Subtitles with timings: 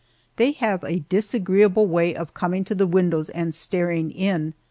[0.37, 4.55] They have a disagreeable way of coming to the windows and staring in.